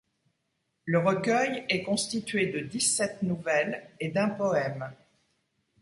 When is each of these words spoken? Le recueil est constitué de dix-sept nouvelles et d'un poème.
Le 0.85 0.97
recueil 0.97 1.63
est 1.69 1.83
constitué 1.83 2.47
de 2.47 2.59
dix-sept 2.61 3.21
nouvelles 3.21 3.87
et 3.99 4.09
d'un 4.09 4.29
poème. 4.29 4.91